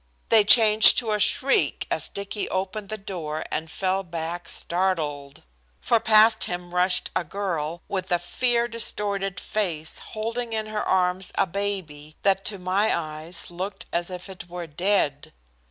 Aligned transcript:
They 0.29 0.43
changed 0.43 0.97
to 0.97 1.11
a 1.11 1.19
shriek 1.19 1.85
as 1.91 2.09
Dicky 2.09 2.49
opened 2.49 2.89
the 2.89 2.97
door 2.97 3.43
and 3.51 3.69
fell 3.69 4.01
back 4.01 4.49
startled. 4.49 5.43
For 5.79 5.99
past 5.99 6.45
him 6.45 6.73
rushed 6.73 7.11
a 7.15 7.23
girl 7.23 7.83
with 7.87 8.11
a 8.11 8.17
fear 8.17 8.67
distorted 8.67 9.39
face 9.39 9.99
holding 9.99 10.53
in 10.53 10.65
her 10.65 10.83
arms 10.83 11.31
a 11.35 11.45
baby 11.45 12.15
that 12.23 12.43
to 12.45 12.57
my 12.57 12.91
eyes 12.97 13.51
looked 13.51 13.85
as 13.93 14.09
if 14.09 14.27
it 14.27 14.49
were 14.49 14.65
dead. 14.65 15.33